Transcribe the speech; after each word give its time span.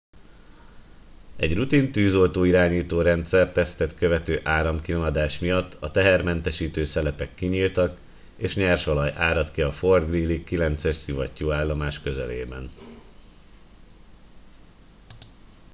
egy 1.35 1.55
rutin 1.55 1.91
tűzoltó 1.91 2.43
irányító 2.43 3.01
rendszer 3.01 3.51
tesztet 3.51 3.95
követő 3.95 4.39
áramkimaradás 4.43 5.39
miatt 5.39 5.73
a 5.81 5.91
tehermentesítő 5.91 6.83
szelepek 6.83 7.33
kinyíltak 7.35 7.99
és 8.35 8.55
nyersolaj 8.55 9.13
áradt 9.15 9.51
ki 9.51 9.61
a 9.61 9.71
fort 9.71 10.09
greely 10.09 10.43
9 10.43 10.83
es 10.85 10.95
szivattyúállomás 10.95 11.99
közelében 12.01 12.69